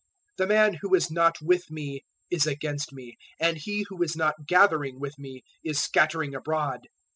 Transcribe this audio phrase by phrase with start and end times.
[0.35, 4.15] 012:030 "The man who is not with me is against me, and he who is
[4.15, 6.87] not gathering with me is scattering abroad.